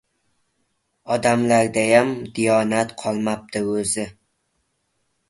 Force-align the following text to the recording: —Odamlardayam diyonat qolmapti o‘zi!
—Odamlardayam 1.15 2.13
diyonat 2.39 2.95
qolmapti 3.03 3.63
o‘zi! 3.75 4.07